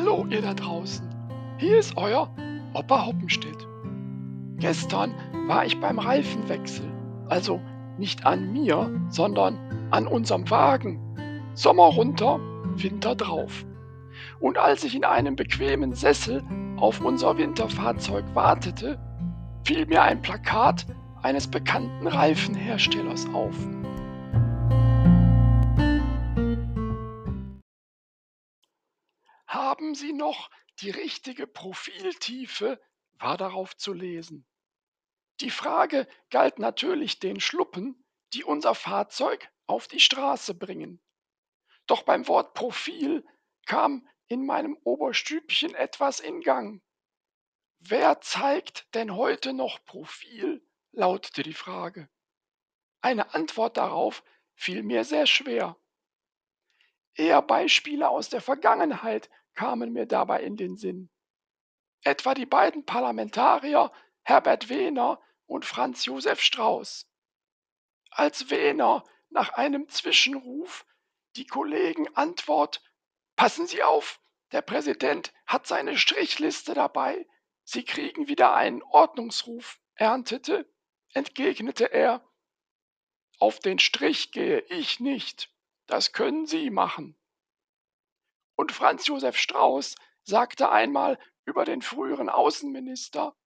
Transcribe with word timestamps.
Hallo 0.00 0.24
ihr 0.30 0.42
da 0.42 0.54
draußen, 0.54 1.04
hier 1.56 1.76
ist 1.76 1.96
euer 1.96 2.30
Opa 2.72 3.06
Hoppenstedt. 3.06 3.66
Gestern 4.58 5.12
war 5.48 5.66
ich 5.66 5.80
beim 5.80 5.98
Reifenwechsel, 5.98 6.86
also 7.28 7.60
nicht 7.98 8.24
an 8.24 8.52
mir, 8.52 8.88
sondern 9.08 9.58
an 9.90 10.06
unserem 10.06 10.48
Wagen. 10.50 11.00
Sommer 11.54 11.86
runter, 11.86 12.38
Winter 12.76 13.16
drauf. 13.16 13.66
Und 14.38 14.56
als 14.56 14.84
ich 14.84 14.94
in 14.94 15.04
einem 15.04 15.34
bequemen 15.34 15.92
Sessel 15.94 16.44
auf 16.76 17.00
unser 17.00 17.36
Winterfahrzeug 17.36 18.24
wartete, 18.34 19.00
fiel 19.64 19.84
mir 19.86 20.02
ein 20.02 20.22
Plakat 20.22 20.86
eines 21.22 21.48
bekannten 21.48 22.06
Reifenherstellers 22.06 23.26
auf. 23.34 23.56
Haben 29.78 29.94
Sie 29.94 30.12
noch 30.12 30.50
die 30.80 30.90
richtige 30.90 31.46
Profiltiefe, 31.46 32.80
war 33.12 33.36
darauf 33.36 33.76
zu 33.76 33.92
lesen. 33.92 34.44
Die 35.40 35.52
Frage 35.52 36.08
galt 36.30 36.58
natürlich 36.58 37.20
den 37.20 37.38
Schluppen, 37.38 38.04
die 38.32 38.42
unser 38.42 38.74
Fahrzeug 38.74 39.48
auf 39.68 39.86
die 39.86 40.00
Straße 40.00 40.54
bringen. 40.54 41.00
Doch 41.86 42.02
beim 42.02 42.26
Wort 42.26 42.54
Profil 42.54 43.24
kam 43.66 44.08
in 44.26 44.44
meinem 44.44 44.76
Oberstübchen 44.82 45.76
etwas 45.76 46.18
in 46.18 46.40
Gang. 46.40 46.82
Wer 47.78 48.20
zeigt 48.20 48.92
denn 48.96 49.14
heute 49.14 49.52
noch 49.52 49.84
Profil? 49.84 50.60
lautete 50.90 51.44
die 51.44 51.54
Frage. 51.54 52.10
Eine 53.00 53.32
Antwort 53.32 53.76
darauf 53.76 54.24
fiel 54.56 54.82
mir 54.82 55.04
sehr 55.04 55.26
schwer. 55.26 55.76
Eher 57.14 57.42
Beispiele 57.42 58.08
aus 58.08 58.28
der 58.28 58.40
Vergangenheit 58.40 59.30
kamen 59.58 59.92
mir 59.92 60.06
dabei 60.06 60.44
in 60.44 60.56
den 60.56 60.76
Sinn. 60.76 61.10
Etwa 62.04 62.34
die 62.34 62.46
beiden 62.46 62.86
Parlamentarier 62.86 63.90
Herbert 64.22 64.68
Wehner 64.68 65.20
und 65.46 65.64
Franz 65.64 66.04
Josef 66.04 66.40
Strauß. 66.40 67.10
Als 68.10 68.50
Wehner 68.50 69.02
nach 69.30 69.54
einem 69.54 69.88
Zwischenruf 69.88 70.86
die 71.34 71.46
Kollegen 71.46 72.06
Antwort 72.14 72.84
Passen 73.34 73.66
Sie 73.66 73.82
auf, 73.82 74.20
der 74.52 74.62
Präsident 74.62 75.32
hat 75.44 75.66
seine 75.66 75.98
Strichliste 75.98 76.74
dabei, 76.74 77.26
Sie 77.64 77.84
kriegen 77.84 78.28
wieder 78.28 78.54
einen 78.54 78.84
Ordnungsruf 78.84 79.80
erntete, 79.96 80.72
entgegnete 81.14 81.92
er 81.92 82.24
Auf 83.40 83.58
den 83.58 83.80
Strich 83.80 84.30
gehe 84.30 84.60
ich 84.68 85.00
nicht, 85.00 85.52
das 85.86 86.12
können 86.12 86.46
Sie 86.46 86.70
machen. 86.70 87.18
Und 88.58 88.72
Franz 88.72 89.06
Josef 89.06 89.36
Strauß 89.36 89.94
sagte 90.24 90.70
einmal 90.70 91.16
über 91.44 91.64
den 91.64 91.80
früheren 91.80 92.28
Außenminister, 92.28 93.36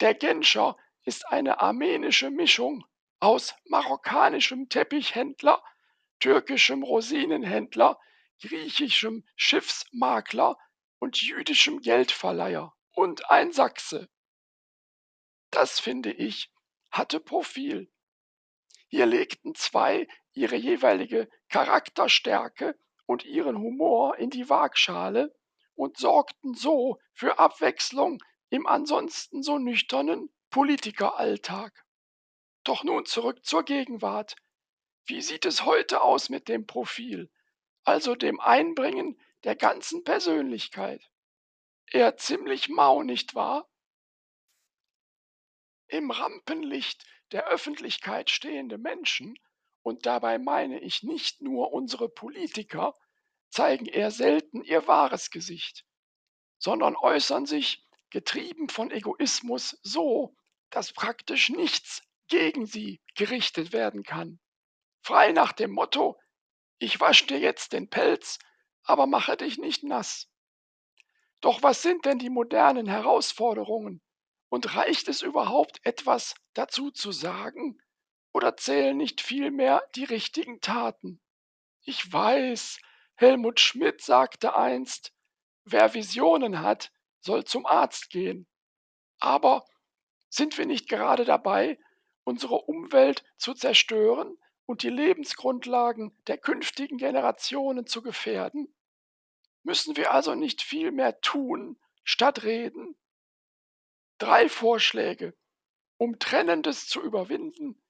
der 0.00 0.14
Genscher 0.14 0.78
ist 1.02 1.28
eine 1.28 1.60
armenische 1.60 2.30
Mischung 2.30 2.86
aus 3.20 3.54
marokkanischem 3.66 4.70
Teppichhändler, 4.70 5.62
türkischem 6.20 6.82
Rosinenhändler, 6.82 8.00
griechischem 8.40 9.28
Schiffsmakler 9.36 10.56
und 11.00 11.20
jüdischem 11.20 11.80
Geldverleiher 11.80 12.74
und 12.92 13.30
ein 13.30 13.52
Sachse. 13.52 14.08
Das 15.50 15.80
finde 15.80 16.12
ich 16.12 16.50
hatte 16.90 17.20
Profil. 17.20 17.92
Hier 18.88 19.04
legten 19.04 19.54
zwei 19.54 20.08
ihre 20.32 20.56
jeweilige 20.56 21.28
Charakterstärke 21.50 22.74
und 23.06 23.24
ihren 23.24 23.58
Humor 23.58 24.18
in 24.18 24.30
die 24.30 24.48
Waagschale 24.48 25.34
und 25.74 25.96
sorgten 25.96 26.54
so 26.54 26.98
für 27.12 27.38
Abwechslung 27.38 28.22
im 28.50 28.66
ansonsten 28.66 29.42
so 29.42 29.58
nüchternen 29.58 30.32
Politikeralltag. 30.50 31.84
Doch 32.62 32.84
nun 32.84 33.04
zurück 33.04 33.44
zur 33.44 33.64
Gegenwart. 33.64 34.36
Wie 35.06 35.20
sieht 35.20 35.44
es 35.44 35.64
heute 35.64 36.00
aus 36.00 36.30
mit 36.30 36.48
dem 36.48 36.66
Profil, 36.66 37.30
also 37.82 38.14
dem 38.14 38.40
Einbringen 38.40 39.20
der 39.42 39.56
ganzen 39.56 40.04
Persönlichkeit? 40.04 41.02
Eher 41.90 42.16
ziemlich 42.16 42.68
mau, 42.68 43.02
nicht 43.02 43.34
wahr? 43.34 43.68
Im 45.88 46.10
Rampenlicht 46.10 47.04
der 47.32 47.46
Öffentlichkeit 47.48 48.30
stehende 48.30 48.78
Menschen 48.78 49.38
und 49.84 50.06
dabei 50.06 50.38
meine 50.38 50.80
ich 50.80 51.02
nicht 51.02 51.42
nur 51.42 51.72
unsere 51.72 52.08
Politiker, 52.08 52.96
zeigen 53.50 53.84
eher 53.86 54.10
selten 54.10 54.64
ihr 54.64 54.88
wahres 54.88 55.30
Gesicht, 55.30 55.84
sondern 56.58 56.96
äußern 56.96 57.46
sich, 57.46 57.86
getrieben 58.10 58.68
von 58.68 58.90
Egoismus, 58.90 59.78
so, 59.82 60.36
dass 60.70 60.92
praktisch 60.92 61.50
nichts 61.50 62.02
gegen 62.28 62.64
sie 62.64 63.02
gerichtet 63.14 63.72
werden 63.72 64.04
kann. 64.04 64.40
Frei 65.02 65.32
nach 65.32 65.52
dem 65.52 65.72
Motto, 65.72 66.18
ich 66.78 67.00
wasche 67.00 67.26
dir 67.26 67.38
jetzt 67.38 67.72
den 67.72 67.90
Pelz, 67.90 68.38
aber 68.84 69.06
mache 69.06 69.36
dich 69.36 69.58
nicht 69.58 69.82
nass. 69.82 70.30
Doch 71.40 71.62
was 71.62 71.82
sind 71.82 72.06
denn 72.06 72.18
die 72.18 72.30
modernen 72.30 72.86
Herausforderungen? 72.86 74.00
Und 74.48 74.76
reicht 74.76 75.08
es 75.08 75.20
überhaupt 75.20 75.84
etwas 75.84 76.34
dazu 76.54 76.90
zu 76.90 77.12
sagen? 77.12 77.78
Oder 78.34 78.56
zählen 78.56 78.96
nicht 78.96 79.20
vielmehr 79.20 79.88
die 79.94 80.02
richtigen 80.02 80.60
Taten? 80.60 81.20
Ich 81.84 82.12
weiß, 82.12 82.80
Helmut 83.14 83.60
Schmidt 83.60 84.02
sagte 84.02 84.56
einst, 84.56 85.14
wer 85.64 85.94
Visionen 85.94 86.60
hat, 86.60 86.92
soll 87.20 87.44
zum 87.44 87.64
Arzt 87.64 88.10
gehen. 88.10 88.48
Aber 89.20 89.64
sind 90.30 90.58
wir 90.58 90.66
nicht 90.66 90.88
gerade 90.88 91.24
dabei, 91.24 91.78
unsere 92.24 92.56
Umwelt 92.56 93.24
zu 93.36 93.54
zerstören 93.54 94.36
und 94.66 94.82
die 94.82 94.90
Lebensgrundlagen 94.90 96.20
der 96.26 96.36
künftigen 96.36 96.98
Generationen 96.98 97.86
zu 97.86 98.02
gefährden? 98.02 98.74
Müssen 99.62 99.96
wir 99.96 100.12
also 100.12 100.34
nicht 100.34 100.60
viel 100.60 100.90
mehr 100.90 101.20
tun, 101.20 101.78
statt 102.02 102.42
reden? 102.42 102.96
Drei 104.18 104.48
Vorschläge, 104.48 105.36
um 105.98 106.18
Trennendes 106.18 106.88
zu 106.88 107.00
überwinden 107.00 107.80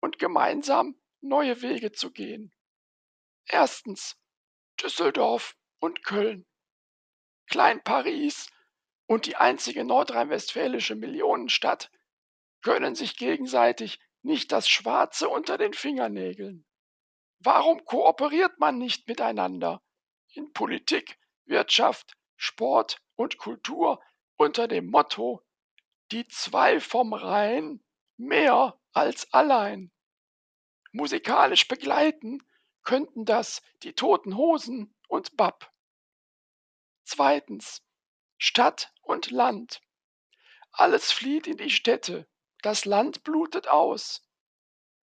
und 0.00 0.18
gemeinsam 0.18 1.00
neue 1.20 1.62
Wege 1.62 1.92
zu 1.92 2.10
gehen. 2.10 2.52
Erstens 3.46 4.16
Düsseldorf 4.80 5.56
und 5.80 6.04
Köln. 6.04 6.46
Klein-Paris 7.46 8.50
und 9.06 9.26
die 9.26 9.36
einzige 9.36 9.84
nordrhein-westfälische 9.84 10.94
Millionenstadt 10.94 11.90
gönnen 12.62 12.94
sich 12.94 13.16
gegenseitig 13.16 13.98
nicht 14.22 14.52
das 14.52 14.68
Schwarze 14.68 15.28
unter 15.28 15.56
den 15.58 15.72
Fingernägeln. 15.72 16.66
Warum 17.40 17.84
kooperiert 17.84 18.58
man 18.58 18.78
nicht 18.78 19.08
miteinander 19.08 19.82
in 20.34 20.52
Politik, 20.52 21.18
Wirtschaft, 21.46 22.16
Sport 22.36 23.00
und 23.14 23.38
Kultur 23.38 24.02
unter 24.36 24.68
dem 24.68 24.90
Motto 24.90 25.42
Die 26.12 26.26
zwei 26.28 26.80
vom 26.80 27.12
Rhein 27.12 27.82
mehr 28.16 28.77
als 28.92 29.32
allein? 29.32 29.92
Musikalisch 30.92 31.68
begleiten 31.68 32.42
könnten 32.82 33.24
das 33.24 33.62
die 33.82 33.92
Toten 33.92 34.36
Hosen 34.36 34.94
und 35.08 35.36
Bab. 35.36 35.72
Zweitens 37.04 37.82
Stadt 38.38 38.92
und 39.02 39.30
Land. 39.30 39.80
Alles 40.72 41.12
flieht 41.12 41.46
in 41.46 41.56
die 41.56 41.70
Städte, 41.70 42.28
das 42.62 42.84
Land 42.84 43.24
blutet 43.24 43.68
aus. 43.68 44.22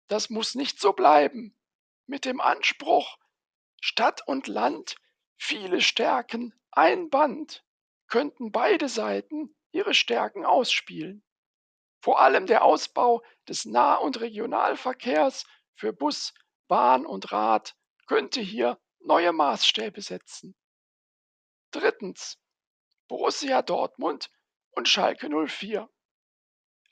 Das 0.08 0.30
muss 0.30 0.56
nicht 0.56 0.80
so 0.80 0.94
bleiben. 0.94 1.58
Mit 2.06 2.26
dem 2.26 2.42
Anspruch 2.42 3.18
Stadt 3.82 4.26
und 4.28 4.48
Land, 4.48 4.96
viele 5.36 5.82
Stärken, 5.82 6.54
ein 6.72 7.10
Band, 7.10 7.66
könnten 8.08 8.52
beide 8.52 8.88
Seiten 8.88 9.56
ihre 9.72 9.94
Stärken 9.94 10.46
ausspielen. 10.46 11.24
Vor 12.04 12.20
allem 12.20 12.48
der 12.48 12.66
Ausbau 12.66 13.24
des 13.48 13.64
Nah- 13.64 13.96
und 13.96 14.20
Regionalverkehrs 14.20 15.46
für 15.74 15.94
Bus, 15.94 16.34
Bahn 16.68 17.06
und 17.06 17.32
Rad 17.32 17.78
könnte 18.08 18.42
hier 18.42 18.78
neue 19.00 19.32
Maßstäbe 19.32 20.02
setzen. 20.02 20.54
Drittens 21.72 22.38
Borussia 23.08 23.62
Dortmund 23.62 24.30
und 24.72 24.90
Schalke 24.90 25.30
04. 25.30 25.90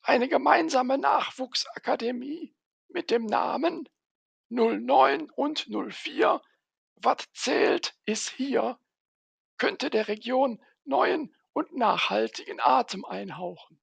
Eine 0.02 0.30
gemeinsame 0.30 0.98
Nachwuchsakademie 0.98 2.56
mit 2.88 3.12
dem 3.12 3.26
Namen 3.26 3.90
09 4.48 5.30
und 5.32 5.68
04 5.68 6.42
Was 6.96 7.18
zählt 7.34 7.98
ist 8.06 8.30
hier 8.30 8.80
könnte 9.58 9.90
der 9.90 10.08
Region 10.08 10.64
neuen 10.86 11.36
und 11.52 11.76
nachhaltigen 11.76 12.62
Atem 12.62 13.04
einhauchen. 13.04 13.82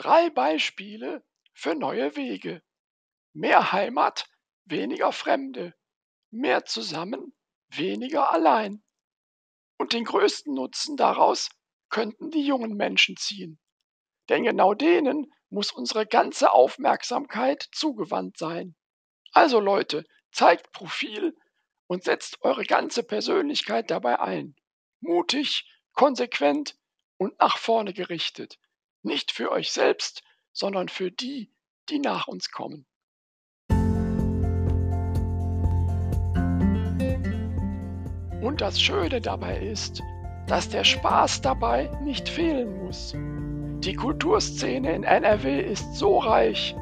Drei 0.00 0.30
Beispiele 0.30 1.22
für 1.52 1.74
neue 1.74 2.16
Wege. 2.16 2.62
Mehr 3.34 3.70
Heimat, 3.72 4.24
weniger 4.64 5.12
Fremde. 5.12 5.74
Mehr 6.30 6.64
zusammen, 6.64 7.34
weniger 7.68 8.32
allein. 8.32 8.82
Und 9.76 9.92
den 9.92 10.04
größten 10.04 10.54
Nutzen 10.54 10.96
daraus 10.96 11.50
könnten 11.90 12.30
die 12.30 12.46
jungen 12.46 12.78
Menschen 12.78 13.18
ziehen. 13.18 13.60
Denn 14.30 14.44
genau 14.44 14.72
denen 14.72 15.30
muss 15.50 15.70
unsere 15.70 16.06
ganze 16.06 16.54
Aufmerksamkeit 16.54 17.68
zugewandt 17.70 18.38
sein. 18.38 18.76
Also 19.32 19.60
Leute, 19.60 20.06
zeigt 20.32 20.72
Profil 20.72 21.36
und 21.88 22.04
setzt 22.04 22.40
eure 22.40 22.64
ganze 22.64 23.02
Persönlichkeit 23.02 23.90
dabei 23.90 24.18
ein. 24.18 24.56
Mutig, 25.00 25.70
konsequent 25.92 26.78
und 27.18 27.38
nach 27.38 27.58
vorne 27.58 27.92
gerichtet. 27.92 28.58
Nicht 29.02 29.32
für 29.32 29.50
euch 29.50 29.72
selbst, 29.72 30.22
sondern 30.52 30.88
für 30.88 31.10
die, 31.10 31.52
die 31.88 31.98
nach 31.98 32.26
uns 32.28 32.50
kommen. 32.50 32.86
Und 38.42 38.60
das 38.60 38.80
Schöne 38.80 39.20
dabei 39.20 39.58
ist, 39.58 40.02
dass 40.46 40.68
der 40.68 40.84
Spaß 40.84 41.42
dabei 41.42 41.90
nicht 42.02 42.28
fehlen 42.28 42.84
muss. 42.84 43.14
Die 43.84 43.94
Kulturszene 43.94 44.94
in 44.94 45.04
NRW 45.04 45.60
ist 45.60 45.94
so 45.94 46.18
reich, 46.18 46.74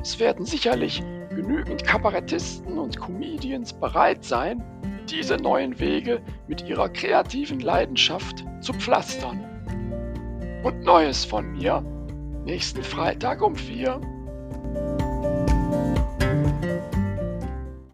es 0.00 0.18
werden 0.18 0.44
sicherlich 0.44 1.02
genügend 1.30 1.82
Kabarettisten 1.82 2.78
und 2.78 3.00
Comedians 3.00 3.72
bereit 3.72 4.22
sein, 4.22 4.62
diese 5.08 5.36
neuen 5.36 5.78
Wege 5.80 6.22
mit 6.46 6.68
ihrer 6.68 6.90
kreativen 6.90 7.60
Leidenschaft 7.60 8.44
zu 8.60 8.72
pflastern. 8.74 9.53
Und 10.64 10.82
Neues 10.82 11.26
von 11.26 11.52
mir. 11.52 11.82
Nächsten 12.46 12.82
Freitag 12.82 13.42
um 13.42 13.54
vier 13.54 14.00